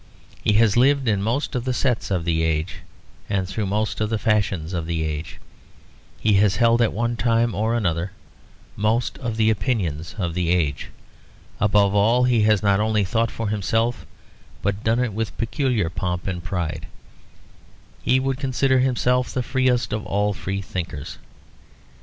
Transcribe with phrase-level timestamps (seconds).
[0.43, 2.77] He has lived in most of the sets of the age,
[3.29, 5.39] and through most of the fashions of the age.
[6.19, 8.11] He has held, at one time or another,
[8.75, 10.89] most of the opinions of the age.
[11.59, 14.07] Above all, he has not only thought for himself,
[14.63, 16.87] but done it with peculiar pomp and pride;
[18.01, 21.19] he would consider himself the freest of all freethinkers.